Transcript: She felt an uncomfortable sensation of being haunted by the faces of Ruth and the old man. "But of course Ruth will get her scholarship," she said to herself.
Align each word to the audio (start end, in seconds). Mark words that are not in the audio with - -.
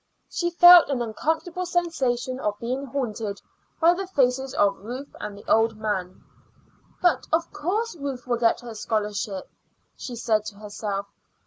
She 0.31 0.49
felt 0.49 0.89
an 0.89 0.99
uncomfortable 1.03 1.67
sensation 1.67 2.39
of 2.39 2.57
being 2.57 2.87
haunted 2.87 3.39
by 3.79 3.93
the 3.93 4.07
faces 4.07 4.51
of 4.55 4.79
Ruth 4.79 5.15
and 5.19 5.37
the 5.37 5.45
old 5.47 5.77
man. 5.77 6.23
"But 7.03 7.27
of 7.31 7.53
course 7.53 7.95
Ruth 7.95 8.25
will 8.25 8.37
get 8.37 8.61
her 8.61 8.73
scholarship," 8.73 9.47
she 9.95 10.15
said 10.15 10.43
to 10.45 10.55
herself. 10.55 11.05